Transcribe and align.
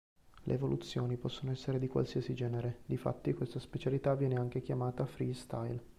Le 0.45 0.51
evoluzioni 0.51 1.15
possono 1.15 1.51
essere 1.51 1.77
di 1.77 1.87
qualsiasi 1.87 2.33
genere, 2.33 2.79
difatti 2.87 3.35
questa 3.35 3.59
specialità 3.59 4.15
viene 4.15 4.33
anche 4.35 4.63
chiamata 4.63 5.05
"freestyle". 5.05 5.79